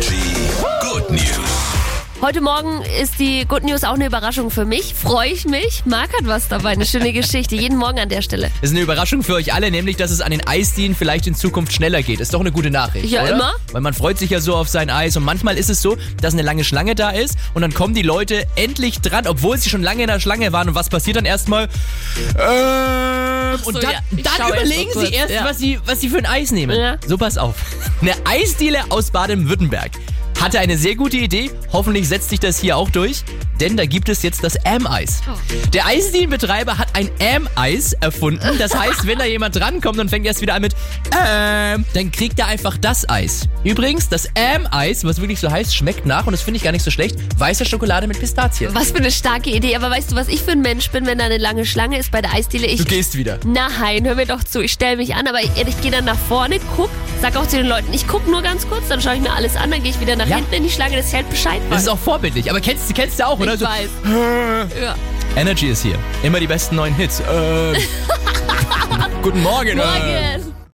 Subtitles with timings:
[0.00, 1.49] Good News.
[2.22, 4.92] Heute Morgen ist die Good News auch eine Überraschung für mich.
[4.92, 5.84] Freue ich mich.
[5.86, 7.56] Marc hat was dabei, eine schöne Geschichte.
[7.56, 8.50] Jeden Morgen an der Stelle.
[8.60, 11.72] Ist eine Überraschung für euch alle, nämlich, dass es an den Eisdielen vielleicht in Zukunft
[11.72, 12.20] schneller geht.
[12.20, 13.06] Ist doch eine gute Nachricht.
[13.06, 13.32] Ja, oder?
[13.32, 13.52] immer.
[13.72, 16.34] Weil man freut sich ja so auf sein Eis und manchmal ist es so, dass
[16.34, 19.82] eine lange Schlange da ist und dann kommen die Leute endlich dran, obwohl sie schon
[19.82, 20.68] lange in der Schlange waren.
[20.68, 21.68] Und was passiert dann erstmal?
[22.38, 24.00] Ähm, so, und dann, ja.
[24.10, 25.44] Dann erst überlegen mal sie erst, ja.
[25.46, 26.78] was, sie, was sie für ein Eis nehmen.
[26.78, 26.98] Ja.
[27.06, 27.54] So, pass auf.
[28.02, 29.92] Eine Eisdiele aus Baden-Württemberg
[30.40, 31.50] hatte eine sehr gute Idee.
[31.72, 33.22] Hoffentlich setzt sich das hier auch durch,
[33.60, 35.20] denn da gibt es jetzt das Am-Eis.
[35.28, 35.36] Oh.
[35.72, 38.56] Der Eisdielenbetreiber hat ein Am-Eis erfunden.
[38.58, 40.74] Das heißt, wenn da jemand drankommt und fängt erst wieder an mit
[41.12, 43.48] Ähm, dann kriegt er einfach das Eis.
[43.62, 46.82] Übrigens, das Am-Eis, was wirklich so heißt, schmeckt nach und das finde ich gar nicht
[46.84, 47.16] so schlecht.
[47.38, 48.74] Weiße Schokolade mit Pistazien.
[48.74, 49.76] Was für eine starke Idee.
[49.76, 52.10] Aber weißt du, was ich für ein Mensch bin, wenn da eine lange Schlange ist
[52.10, 52.66] bei der Eisdiele?
[52.66, 53.38] Ich Du gehst wieder.
[53.44, 54.62] Nein, hör mir doch zu.
[54.62, 56.88] Ich stelle mich an, aber ich, ich gehe dann nach vorne, guck,
[57.20, 59.56] sag auch zu den Leuten, ich guck nur ganz kurz, dann schaue ich mir alles
[59.56, 60.36] an, dann gehe ich wieder nach Ja.
[60.36, 61.82] hinten in die Schlange, dass ich halt Bescheid Das weiß.
[61.82, 62.48] ist auch vorbildlich.
[62.50, 63.54] Aber kennst, du kennst du auch, oder?
[63.54, 63.88] ich So, weiß.
[64.82, 64.94] Ja.
[65.36, 65.96] Energy ist hier.
[66.22, 67.20] Immer die besten neuen Hits.
[67.30, 67.76] Ähm,
[69.22, 69.68] Guten Morgen.
[69.68, 69.74] äh.
[69.76, 70.49] Morgen.